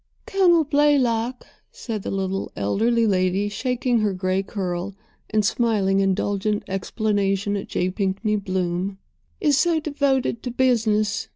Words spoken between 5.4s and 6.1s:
smiling